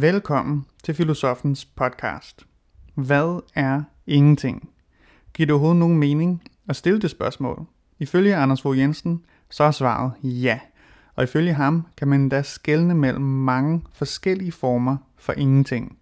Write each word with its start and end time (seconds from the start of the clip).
Velkommen 0.00 0.66
til 0.84 0.94
Filosofens 0.94 1.64
podcast. 1.64 2.46
Hvad 2.94 3.42
er 3.54 3.82
ingenting? 4.06 4.70
Giver 5.34 5.46
det 5.46 5.52
overhovedet 5.52 5.78
nogen 5.78 5.98
mening 5.98 6.42
at 6.68 6.76
stille 6.76 7.00
det 7.00 7.10
spørgsmål? 7.10 7.66
Ifølge 7.98 8.36
Anders 8.36 8.62
Fogh 8.62 8.78
Jensen, 8.78 9.24
så 9.50 9.64
er 9.64 9.70
svaret 9.70 10.12
ja. 10.22 10.60
Og 11.14 11.24
ifølge 11.24 11.52
ham 11.52 11.86
kan 11.96 12.08
man 12.08 12.28
da 12.28 12.42
skelne 12.42 12.94
mellem 12.94 13.24
mange 13.24 13.82
forskellige 13.92 14.52
former 14.52 14.96
for 15.16 15.32
ingenting. 15.32 15.98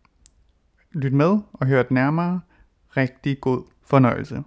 Lyt 0.93 1.13
med 1.13 1.39
og 1.53 1.67
hør 1.67 1.83
det 1.83 1.91
nærmere. 1.91 2.41
Rigtig 2.97 3.41
god 3.41 3.63
fornøjelse. 3.85 4.43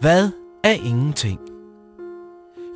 Hvad 0.00 0.30
er 0.64 0.86
ingenting? 0.86 1.40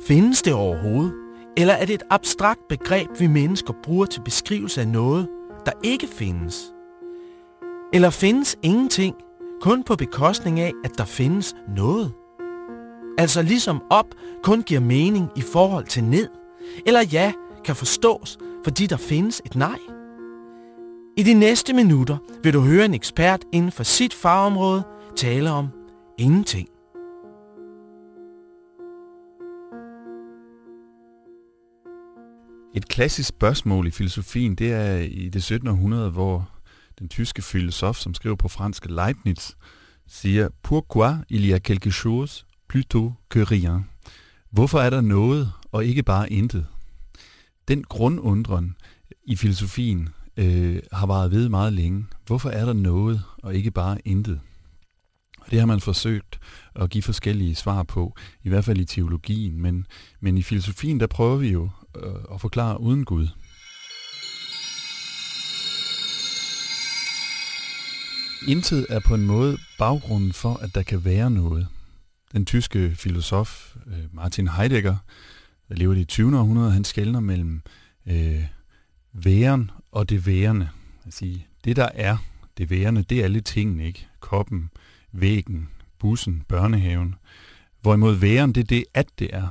Findes 0.07 0.41
det 0.41 0.53
overhovedet? 0.53 1.20
Eller 1.57 1.73
er 1.73 1.85
det 1.85 1.93
et 1.93 2.03
abstrakt 2.09 2.67
begreb, 2.69 3.07
vi 3.19 3.27
mennesker 3.27 3.73
bruger 3.83 4.05
til 4.05 4.21
beskrivelse 4.21 4.81
af 4.81 4.87
noget, 4.87 5.27
der 5.65 5.71
ikke 5.83 6.07
findes? 6.07 6.73
Eller 7.93 8.09
findes 8.09 8.57
ingenting 8.63 9.15
kun 9.61 9.83
på 9.83 9.95
bekostning 9.95 10.59
af, 10.59 10.71
at 10.83 10.91
der 10.97 11.05
findes 11.05 11.55
noget? 11.75 12.11
Altså 13.17 13.41
ligesom 13.41 13.81
op 13.89 14.05
kun 14.43 14.61
giver 14.61 14.79
mening 14.79 15.29
i 15.35 15.41
forhold 15.41 15.85
til 15.85 16.03
ned, 16.03 16.27
eller 16.85 17.01
ja 17.11 17.33
kan 17.65 17.75
forstås, 17.75 18.37
fordi 18.63 18.85
der 18.85 18.97
findes 18.97 19.41
et 19.45 19.55
nej? 19.55 19.77
I 21.17 21.23
de 21.23 21.33
næste 21.33 21.73
minutter 21.73 22.17
vil 22.43 22.53
du 22.53 22.61
høre 22.61 22.85
en 22.85 22.93
ekspert 22.93 23.45
inden 23.51 23.71
for 23.71 23.83
sit 23.83 24.13
fagområde 24.13 24.83
tale 25.15 25.51
om 25.51 25.67
ingenting. 26.17 26.67
Et 32.75 32.87
klassisk 32.87 33.29
spørgsmål 33.29 33.87
i 33.87 33.91
filosofien, 33.91 34.55
det 34.55 34.71
er 34.73 34.97
i 34.97 35.29
det 35.29 35.43
17. 35.43 35.67
århundrede, 35.67 36.09
hvor 36.09 36.49
den 36.99 37.09
tyske 37.09 37.41
filosof, 37.41 37.97
som 37.97 38.13
skriver 38.13 38.35
på 38.35 38.47
fransk 38.47 38.85
Leibniz, 38.85 39.51
siger, 40.07 40.49
Pourquoi 40.63 41.23
il 41.29 41.49
y 41.49 41.53
a 41.53 41.59
quelque 41.59 41.91
chose 41.91 42.45
plutôt 42.73 43.13
que 43.29 43.43
rien? 43.43 43.85
Hvorfor 44.49 44.79
er 44.79 44.89
der 44.89 45.01
noget, 45.01 45.51
og 45.71 45.85
ikke 45.85 46.03
bare 46.03 46.31
intet? 46.31 46.67
Den 47.67 47.83
grundundren 47.83 48.75
i 49.23 49.35
filosofien 49.35 50.09
øh, 50.37 50.79
har 50.91 51.05
varet 51.05 51.31
ved 51.31 51.49
meget 51.49 51.73
længe. 51.73 52.05
Hvorfor 52.25 52.49
er 52.49 52.65
der 52.65 52.73
noget, 52.73 53.21
og 53.43 53.55
ikke 53.55 53.71
bare 53.71 53.97
intet? 54.05 54.39
Og 55.41 55.51
det 55.51 55.59
har 55.59 55.65
man 55.65 55.79
forsøgt 55.79 56.39
at 56.75 56.89
give 56.89 57.01
forskellige 57.01 57.55
svar 57.55 57.83
på, 57.83 58.15
i 58.43 58.49
hvert 58.49 58.65
fald 58.65 58.79
i 58.79 58.85
teologien, 58.85 59.61
men, 59.61 59.85
men 60.19 60.37
i 60.37 60.41
filosofien, 60.41 60.99
der 60.99 61.07
prøver 61.07 61.35
vi 61.35 61.51
jo 61.51 61.69
Øh, 61.97 62.33
at 62.33 62.41
forklare 62.41 62.81
uden 62.81 63.05
Gud. 63.05 63.27
Intet 68.47 68.85
er 68.89 68.99
på 68.99 69.15
en 69.15 69.25
måde 69.25 69.57
baggrunden 69.77 70.33
for, 70.33 70.53
at 70.53 70.75
der 70.75 70.83
kan 70.83 71.05
være 71.05 71.31
noget. 71.31 71.67
Den 72.33 72.45
tyske 72.45 72.95
filosof 72.95 73.75
øh, 73.87 74.15
Martin 74.15 74.47
Heidegger, 74.47 74.95
der 75.69 75.75
lever 75.75 75.93
i 75.93 75.99
det 75.99 76.07
20. 76.07 76.39
århundrede, 76.39 76.71
han 76.71 76.83
skældner 76.83 77.19
mellem 77.19 77.61
øh, 78.05 78.45
væren 79.13 79.71
og 79.91 80.09
det 80.09 80.25
værende. 80.25 80.69
Altså, 81.05 81.25
det 81.63 81.75
der 81.75 81.89
er 81.95 82.17
det 82.57 82.69
værende, 82.69 83.03
det 83.03 83.19
er 83.19 83.23
alle 83.23 83.41
tingene, 83.41 83.87
ikke? 83.87 84.07
Koppen, 84.19 84.69
væggen, 85.11 85.69
bussen, 85.99 86.43
børnehaven. 86.47 87.15
Hvorimod 87.81 88.15
væren, 88.15 88.53
det 88.53 88.61
er 88.61 88.67
det, 88.67 88.85
at 88.93 89.07
det 89.19 89.29
er. 89.33 89.47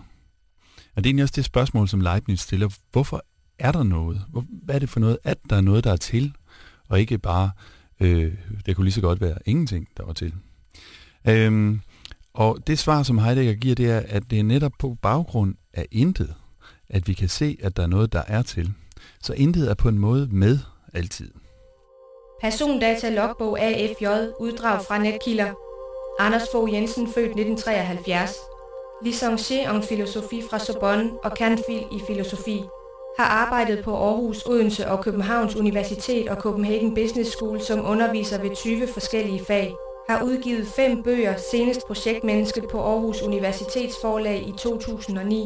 Og 0.97 1.05
det 1.05 1.07
er 1.07 1.11
egentlig 1.11 1.23
også 1.23 1.35
det 1.37 1.45
spørgsmål, 1.45 1.89
som 1.89 2.01
Leibniz 2.01 2.41
stiller. 2.41 2.69
Hvorfor 2.93 3.25
er 3.59 3.73
der 3.73 3.83
noget? 3.83 4.23
Hvor, 4.29 4.45
hvad 4.51 4.75
er 4.75 4.79
det 4.79 4.89
for 4.89 5.01
noget, 5.01 5.19
at 5.25 5.39
der 5.51 5.57
er 5.57 5.61
noget, 5.61 5.85
der 5.85 5.93
er 5.93 5.97
til, 5.97 6.35
og 6.89 7.01
ikke 7.01 7.19
bare, 7.19 7.51
øh, 8.01 8.33
det 8.67 8.77
kunne 8.77 8.85
lige 8.85 8.93
så 8.93 9.01
godt 9.01 9.21
være 9.21 9.39
ingenting, 9.47 9.89
der 9.97 10.05
var 10.05 10.13
til. 10.13 10.35
Øhm, 11.29 11.81
og 12.35 12.59
det 12.67 12.79
svar, 12.79 13.03
som 13.03 13.19
Heidegger 13.19 13.55
giver, 13.55 13.75
det 13.75 13.91
er, 13.91 14.03
at 14.09 14.31
det 14.31 14.39
er 14.39 14.43
netop 14.43 14.73
på 14.79 14.97
baggrund 15.03 15.55
af 15.75 15.87
intet, 15.91 16.35
at 16.89 17.09
vi 17.09 17.15
kan 17.15 17.29
se, 17.29 17.59
at 17.63 17.77
der 17.77 17.83
er 17.83 17.87
noget, 17.87 18.13
der 18.13 18.23
er 18.27 18.43
til. 18.43 18.73
Så 19.23 19.33
intet 19.33 19.71
er 19.71 19.75
på 19.75 19.89
en 19.89 19.99
måde 19.99 20.29
med 20.31 20.59
altid. 20.95 21.31
Persondata 22.41 23.11
logbog 23.11 23.61
AFJ, 23.61 24.07
uddrag 24.41 24.85
fra 24.89 24.99
netkilder. 24.99 25.53
Anders 26.21 26.43
Fogh 26.53 26.75
Jensen, 26.75 27.07
født 27.07 27.31
1973. 27.39 28.50
Licencié 29.03 29.71
en 29.71 29.83
filosofi 29.83 30.43
fra 30.51 30.59
Sorbonne 30.59 31.11
og 31.25 31.31
Candfil 31.37 31.85
i 31.93 32.01
filosofi. 32.07 32.63
Har 33.19 33.25
arbejdet 33.25 33.85
på 33.85 33.97
Aarhus, 33.97 34.47
Odense 34.47 34.91
og 34.91 35.05
Københavns 35.05 35.57
Universitet 35.57 36.29
og 36.29 36.37
Copenhagen 36.37 36.95
Business 36.95 37.31
School 37.31 37.61
som 37.61 37.87
underviser 37.87 38.43
ved 38.43 38.57
20 38.57 38.87
forskellige 38.87 39.45
fag. 39.45 39.75
Har 40.09 40.23
udgivet 40.23 40.67
fem 40.77 41.03
bøger, 41.03 41.35
senest 41.51 41.81
Projektmenneske 41.87 42.63
på 42.71 42.81
Aarhus 42.81 43.23
Universitets 43.23 43.97
forlag 44.03 44.49
i 44.49 44.53
2009. 44.59 45.45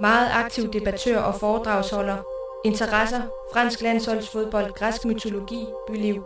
Meget 0.00 0.28
aktiv 0.32 0.72
debattør 0.72 1.18
og 1.18 1.34
foredragsholder. 1.40 2.16
Interesser, 2.64 3.22
fransk 3.52 3.82
landsholdsfodbold, 3.82 4.72
græsk 4.78 5.04
mytologi, 5.04 5.66
byliv. 5.88 6.24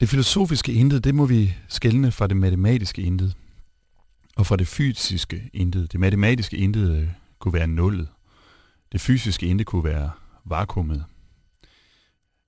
Det 0.00 0.08
filosofiske 0.08 0.72
intet, 0.72 1.04
det 1.04 1.14
må 1.14 1.24
vi 1.24 1.54
skelne 1.68 2.12
fra 2.12 2.26
det 2.26 2.36
matematiske 2.36 3.02
intet 3.02 3.34
og 4.36 4.46
fra 4.46 4.56
det 4.56 4.68
fysiske 4.68 5.50
intet. 5.52 5.92
Det 5.92 6.00
matematiske 6.00 6.56
intet 6.56 6.96
øh, 6.96 7.08
kunne 7.38 7.54
være 7.54 7.66
nullet. 7.66 8.08
Det 8.92 9.00
fysiske 9.00 9.46
intet 9.46 9.66
kunne 9.66 9.84
være 9.84 10.10
vakuumet. 10.44 11.04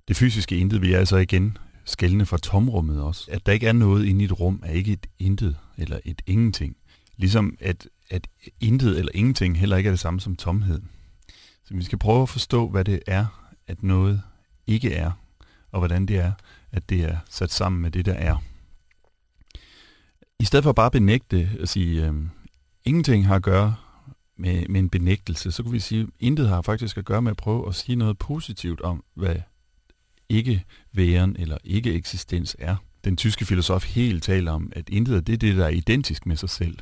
Det 0.09 0.17
fysiske 0.17 0.57
intet 0.57 0.83
vil 0.83 0.95
altså 0.95 1.17
igen 1.17 1.59
skældne 1.85 2.27
fra 2.27 2.39
tomrummet 2.39 3.03
også. 3.03 3.31
At 3.31 3.47
der 3.47 3.53
ikke 3.53 3.67
er 3.67 3.73
noget 3.73 4.07
inde 4.07 4.23
i 4.23 4.25
et 4.25 4.41
rum, 4.41 4.63
er 4.65 4.73
ikke 4.73 4.93
et 4.93 5.07
intet 5.19 5.57
eller 5.77 5.99
et 6.05 6.23
ingenting. 6.27 6.77
Ligesom 7.17 7.57
at, 7.61 7.89
at 8.11 8.29
intet 8.61 8.99
eller 8.99 9.13
ingenting 9.15 9.59
heller 9.59 9.77
ikke 9.77 9.89
er 9.89 9.93
det 9.93 10.01
samme 10.01 10.21
som 10.21 10.37
tomhed. 10.37 10.83
Så 11.65 11.75
vi 11.75 11.85
skal 11.85 11.99
prøve 11.99 12.23
at 12.23 12.29
forstå, 12.29 12.69
hvad 12.69 12.85
det 12.85 13.03
er, 13.07 13.53
at 13.67 13.83
noget 13.83 14.23
ikke 14.67 14.95
er, 14.95 15.11
og 15.73 15.79
hvordan 15.79 16.07
det 16.07 16.17
er, 16.17 16.33
at 16.73 16.91
det 16.91 17.01
er 17.01 17.17
sat 17.31 17.53
sammen 17.53 17.83
med 17.83 17.91
det, 17.91 18.07
der 18.07 18.15
er. 18.15 18.37
I 20.41 20.45
stedet 20.45 20.65
for 20.65 20.73
bare 20.73 20.87
at 20.87 20.93
benægte 20.93 21.51
og 21.61 21.69
sige, 21.69 22.07
øh, 22.07 22.15
ingenting 22.85 23.27
har 23.27 23.37
at 23.37 23.43
gøre 23.43 23.75
med, 24.37 24.69
med 24.69 24.81
en 24.81 24.89
benægtelse, 24.91 25.53
så 25.53 25.63
kunne 25.63 25.73
vi 25.73 25.81
sige, 25.81 26.01
at 26.01 26.09
intet 26.21 26.49
har 26.49 26.63
faktisk 26.63 26.99
at 26.99 27.05
gøre 27.05 27.23
med 27.23 27.31
at 27.31 27.37
prøve 27.37 27.69
at 27.69 27.75
sige 27.75 27.97
noget 27.97 28.19
positivt 28.19 28.81
om, 28.81 29.05
hvad 29.15 29.37
ikke 30.29 30.65
væren 30.93 31.37
eller 31.39 31.59
ikke 31.65 31.95
eksistens 31.95 32.57
er. 32.59 32.77
Den 33.05 33.17
tyske 33.17 33.45
filosof 33.45 33.85
helt 33.87 34.23
taler 34.23 34.53
om, 34.53 34.73
at 34.77 34.89
intet 34.89 35.27
det 35.27 35.33
er 35.33 35.37
det, 35.37 35.57
der 35.57 35.65
er 35.65 35.69
identisk 35.69 36.27
med 36.27 36.37
sig 36.37 36.51
selv. 36.51 36.79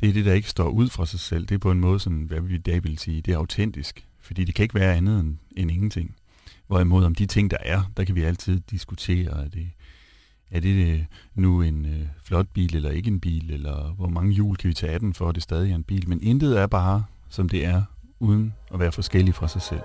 Det 0.00 0.08
er 0.08 0.12
det, 0.12 0.24
der 0.24 0.32
ikke 0.32 0.50
står 0.50 0.68
ud 0.68 0.88
fra 0.88 1.06
sig 1.06 1.20
selv. 1.20 1.46
Det 1.46 1.54
er 1.54 1.58
på 1.58 1.70
en 1.70 1.80
måde, 1.80 2.00
sådan, 2.00 2.22
hvad 2.22 2.40
vi 2.40 2.54
i 2.54 2.58
dag 2.58 2.84
vil 2.84 2.98
sige, 2.98 3.22
det 3.22 3.34
er 3.34 3.38
autentisk. 3.38 4.06
Fordi 4.20 4.44
det 4.44 4.54
kan 4.54 4.62
ikke 4.62 4.74
være 4.74 4.94
andet 4.94 5.20
end, 5.20 5.36
end 5.56 5.70
ingenting. 5.70 6.16
Hvorimod 6.66 7.04
om 7.04 7.14
de 7.14 7.26
ting, 7.26 7.50
der 7.50 7.56
er, 7.60 7.82
der 7.96 8.04
kan 8.04 8.14
vi 8.14 8.22
altid 8.22 8.60
diskutere, 8.60 9.44
er 9.44 9.48
det, 9.48 9.70
er 10.50 10.60
det 10.60 10.92
øh, 10.92 11.04
nu 11.34 11.62
en 11.62 11.86
øh, 11.86 12.06
flot 12.24 12.46
bil 12.54 12.76
eller 12.76 12.90
ikke 12.90 13.10
en 13.10 13.20
bil, 13.20 13.52
eller 13.52 13.94
hvor 13.98 14.08
mange 14.08 14.32
hjul 14.32 14.56
kan 14.56 14.68
vi 14.68 14.74
tage 14.74 14.92
af 14.92 15.00
den 15.00 15.14
for, 15.14 15.28
at 15.28 15.34
det 15.34 15.42
stadig 15.42 15.70
er 15.70 15.74
en 15.74 15.84
bil. 15.84 16.08
Men 16.08 16.22
intet 16.22 16.58
er 16.58 16.66
bare, 16.66 17.04
som 17.28 17.48
det 17.48 17.64
er, 17.64 17.82
uden 18.20 18.54
at 18.74 18.80
være 18.80 18.92
forskellig 18.92 19.34
fra 19.34 19.48
sig 19.48 19.62
selv. 19.62 19.80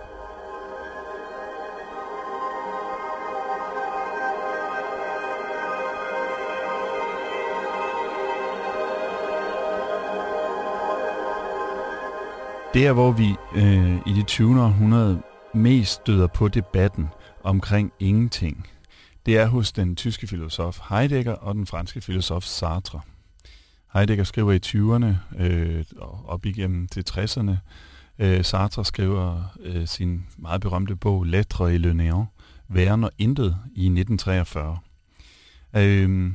Der, 12.74 12.94
hvor 12.94 13.12
vi 13.12 13.36
øh, 13.56 13.96
i 14.08 14.14
det 14.14 14.28
20. 14.28 14.62
århundrede 14.62 15.22
mest 15.54 15.92
støder 15.92 16.28
på 16.28 16.48
debatten 16.48 17.08
omkring 17.44 17.92
ingenting, 18.00 18.68
det 19.26 19.38
er 19.38 19.48
hos 19.48 19.72
den 19.72 19.96
tyske 19.96 20.28
filosof 20.28 20.80
Heidegger 20.90 21.34
og 21.34 21.56
den 21.56 21.66
franske 21.66 22.02
filosof 22.02 22.44
Sartre. 22.44 23.02
Heidegger 23.94 24.24
skriver 24.24 24.52
i 24.52 24.60
20'erne 24.66 25.42
øh, 25.44 25.86
op 26.26 26.46
igennem 26.46 26.88
til 26.88 27.06
60'erne. 27.10 27.52
Øh, 28.20 28.46
Sartre 28.46 28.86
skriver 28.86 29.44
øh, 29.60 29.88
sin 29.88 30.26
meget 30.38 30.62
berømte 30.62 30.96
bog 30.96 31.24
Lettre 31.24 31.74
et 31.74 31.82
le 31.82 31.92
néant, 31.92 32.26
Væren 32.68 33.04
og 33.04 33.12
Intet 33.18 33.58
i 33.76 33.86
1943. 33.86 34.78
Øh, 35.76 36.32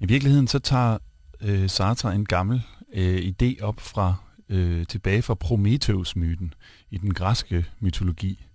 I 0.00 0.06
virkeligheden 0.06 0.48
så 0.48 0.58
tager 0.58 0.98
øh, 1.40 1.68
Sartre 1.70 2.14
en 2.14 2.24
gammel 2.24 2.62
øh, 2.94 3.18
idé 3.18 3.62
op 3.62 3.80
fra 3.80 4.14
øh, 4.48 4.86
tilbage 4.86 5.22
fra 5.22 5.34
Prometheus-myten 5.34 6.54
i 6.90 6.98
den 6.98 7.14
græske 7.14 7.66
mytologi. 7.80 8.46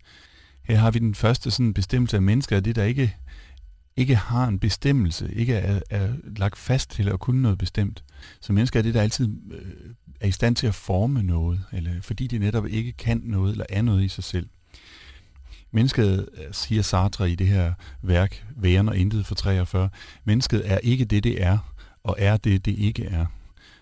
Her 0.63 0.77
har 0.77 0.91
vi 0.91 0.99
den 0.99 1.15
første 1.15 1.51
sådan 1.51 1.73
bestemmelse 1.73 2.15
af 2.15 2.21
mennesker, 2.21 2.59
det 2.59 2.75
der 2.75 2.83
ikke 2.83 3.15
ikke 3.99 4.15
har 4.15 4.47
en 4.47 4.59
bestemmelse, 4.59 5.33
ikke 5.33 5.53
er, 5.53 5.79
er 5.89 6.09
lagt 6.37 6.57
fast 6.57 6.89
til 6.91 7.09
at 7.09 7.19
kunne 7.19 7.41
noget 7.41 7.57
bestemt. 7.57 8.03
Så 8.41 8.53
mennesker 8.53 8.79
er 8.79 8.83
det, 8.83 8.93
der 8.93 9.01
altid 9.01 9.29
øh, 9.51 9.61
er 10.19 10.27
i 10.27 10.31
stand 10.31 10.55
til 10.55 10.67
at 10.67 10.75
forme 10.75 11.23
noget, 11.23 11.61
eller 11.71 11.91
fordi 12.01 12.27
de 12.27 12.39
netop 12.39 12.67
ikke 12.67 12.91
kan 12.91 13.21
noget 13.23 13.51
eller 13.51 13.65
er 13.69 13.81
noget 13.81 14.03
i 14.03 14.07
sig 14.07 14.23
selv. 14.23 14.47
Mennesket, 15.71 16.29
øh, 16.33 16.43
siger 16.51 16.81
Sartre 16.81 17.31
i 17.31 17.35
det 17.35 17.47
her 17.47 17.73
værk, 18.01 18.45
Væren 18.55 18.89
og 18.89 18.97
Intet 18.97 19.25
for 19.25 19.35
43, 19.35 19.89
mennesket 20.23 20.71
er 20.71 20.77
ikke 20.77 21.05
det, 21.05 21.23
det 21.23 21.43
er, 21.43 21.57
og 22.03 22.15
er 22.19 22.37
det, 22.37 22.65
det 22.65 22.75
ikke 22.77 23.05
er. 23.05 23.25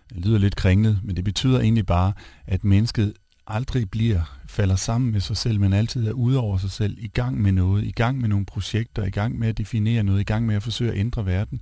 Det 0.10 0.26
lyder 0.26 0.38
lidt 0.38 0.56
kringlet, 0.56 1.00
men 1.04 1.16
det 1.16 1.24
betyder 1.24 1.60
egentlig 1.60 1.86
bare, 1.86 2.14
at 2.46 2.64
mennesket 2.64 3.14
aldrig 3.48 3.90
bliver, 3.90 4.37
falder 4.48 4.76
sammen 4.76 5.12
med 5.12 5.20
sig 5.20 5.38
selv, 5.38 5.60
men 5.60 5.74
altid 5.74 6.08
er 6.08 6.12
ude 6.12 6.40
over 6.40 6.58
sig 6.58 6.72
selv, 6.72 6.98
i 7.00 7.08
gang 7.08 7.42
med 7.42 7.52
noget, 7.52 7.84
i 7.84 7.92
gang 7.92 8.22
med 8.22 8.30
nogle 8.30 8.46
projekter, 8.46 9.04
i 9.04 9.10
gang 9.10 9.40
med 9.40 9.48
at 9.48 9.58
definere 9.58 10.04
noget, 10.04 10.20
i 10.20 10.24
gang 10.24 10.46
med 10.46 10.56
at 10.56 10.64
forsøge 10.64 10.92
at 10.92 10.98
ændre 10.98 11.26
verden. 11.26 11.62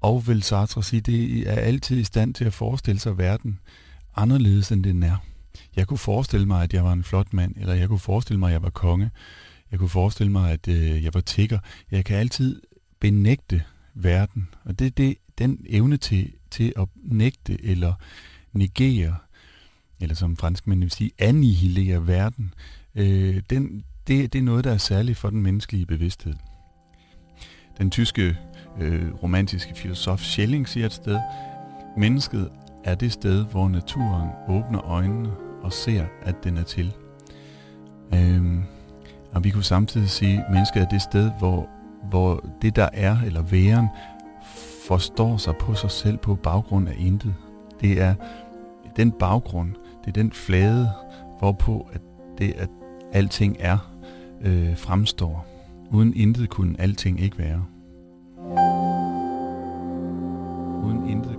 Og 0.00 0.26
vil 0.26 0.42
Sartre 0.42 0.82
sige, 0.82 1.00
det 1.00 1.48
er 1.50 1.54
altid 1.54 1.98
i 1.98 2.04
stand 2.04 2.34
til 2.34 2.44
at 2.44 2.54
forestille 2.54 3.00
sig 3.00 3.18
verden 3.18 3.58
anderledes, 4.16 4.72
end 4.72 4.84
den 4.84 5.02
er. 5.02 5.16
Jeg 5.76 5.86
kunne 5.86 5.98
forestille 5.98 6.46
mig, 6.46 6.62
at 6.62 6.72
jeg 6.72 6.84
var 6.84 6.92
en 6.92 7.04
flot 7.04 7.32
mand, 7.32 7.54
eller 7.56 7.74
jeg 7.74 7.88
kunne 7.88 7.98
forestille 7.98 8.38
mig, 8.38 8.48
at 8.48 8.52
jeg 8.52 8.62
var 8.62 8.70
konge. 8.70 9.10
Jeg 9.70 9.78
kunne 9.78 9.88
forestille 9.88 10.32
mig, 10.32 10.52
at 10.52 10.68
øh, 10.68 11.04
jeg 11.04 11.14
var 11.14 11.20
tigger. 11.20 11.58
Jeg 11.90 12.04
kan 12.04 12.16
altid 12.16 12.62
benægte 13.00 13.62
verden. 13.94 14.48
Og 14.64 14.78
det 14.78 14.86
er 14.86 14.90
det, 14.90 15.16
den 15.38 15.66
evne 15.68 15.96
til, 15.96 16.32
til 16.50 16.72
at 16.76 16.88
nægte 16.94 17.64
eller 17.64 17.94
negere, 18.52 19.16
eller 20.00 20.14
som 20.14 20.36
franskmænd 20.36 20.80
vil 20.80 20.90
sige, 20.90 21.10
annihilere 21.18 22.06
verden, 22.06 22.54
øh, 22.94 23.42
den, 23.50 23.84
det, 24.06 24.32
det 24.32 24.38
er 24.38 24.42
noget, 24.42 24.64
der 24.64 24.72
er 24.72 24.78
særligt 24.78 25.18
for 25.18 25.30
den 25.30 25.42
menneskelige 25.42 25.86
bevidsthed. 25.86 26.34
Den 27.78 27.90
tyske 27.90 28.36
øh, 28.80 29.14
romantiske 29.22 29.74
filosof 29.74 30.20
Schelling 30.20 30.68
siger 30.68 30.86
et 30.86 30.92
sted, 30.92 31.18
mennesket 31.96 32.50
er 32.84 32.94
det 32.94 33.12
sted, 33.12 33.44
hvor 33.44 33.68
naturen 33.68 34.28
åbner 34.48 34.84
øjnene 34.84 35.30
og 35.62 35.72
ser, 35.72 36.06
at 36.22 36.44
den 36.44 36.56
er 36.56 36.62
til. 36.62 36.92
Øhm, 38.14 38.62
og 39.32 39.44
vi 39.44 39.50
kunne 39.50 39.64
samtidig 39.64 40.10
sige, 40.10 40.44
at 40.44 40.52
mennesket 40.52 40.82
er 40.82 40.88
det 40.88 41.02
sted, 41.02 41.30
hvor, 41.38 41.68
hvor 42.10 42.44
det, 42.62 42.76
der 42.76 42.88
er, 42.92 43.20
eller 43.20 43.42
væren, 43.42 43.88
forstår 44.88 45.36
sig 45.36 45.56
på 45.56 45.74
sig 45.74 45.90
selv 45.90 46.16
på 46.16 46.34
baggrund 46.34 46.88
af 46.88 46.94
intet. 46.98 47.34
Det 47.80 48.00
er 48.00 48.14
den 48.96 49.12
baggrund, 49.12 49.74
det 50.04 50.16
er 50.16 50.22
den 50.22 50.32
flade, 50.32 50.90
hvorpå 51.38 51.88
at 51.92 52.00
det, 52.38 52.52
at 52.56 52.70
alting 53.12 53.56
er, 53.60 53.78
øh, 54.40 54.76
fremstår. 54.76 55.46
Uden 55.90 56.14
intet 56.14 56.48
kunne 56.50 56.80
alting 56.80 57.20
ikke 57.20 57.38
være. 57.38 57.64
Uden 60.84 61.08
intet 61.08 61.38